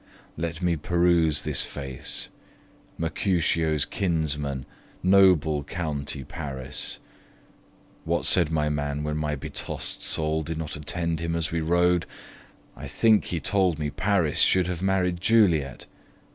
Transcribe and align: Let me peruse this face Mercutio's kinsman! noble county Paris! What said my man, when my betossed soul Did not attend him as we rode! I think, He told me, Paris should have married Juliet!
Let 0.35 0.63
me 0.63 0.75
peruse 0.77 1.43
this 1.43 1.63
face 1.63 2.29
Mercutio's 2.97 3.85
kinsman! 3.85 4.65
noble 5.03 5.63
county 5.63 6.23
Paris! 6.23 6.97
What 8.03 8.25
said 8.25 8.49
my 8.49 8.67
man, 8.67 9.03
when 9.03 9.15
my 9.17 9.35
betossed 9.35 10.01
soul 10.01 10.41
Did 10.41 10.57
not 10.57 10.75
attend 10.75 11.19
him 11.19 11.35
as 11.35 11.51
we 11.51 11.61
rode! 11.61 12.07
I 12.75 12.87
think, 12.87 13.25
He 13.25 13.39
told 13.39 13.77
me, 13.77 13.91
Paris 13.91 14.39
should 14.39 14.65
have 14.65 14.81
married 14.81 15.21
Juliet! 15.21 15.85